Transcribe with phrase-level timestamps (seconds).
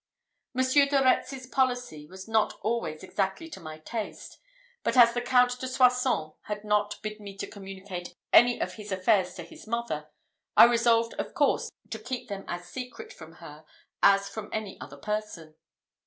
[0.55, 4.39] Monsieur de Retz's policy was not always exactly to my taste;
[4.81, 8.91] but as the Count de Soissons had not bid me to communicate any of his
[8.91, 10.09] affairs to his mother,
[10.57, 13.63] I resolved of course to keep them as secret from her
[14.01, 15.53] as from any other person.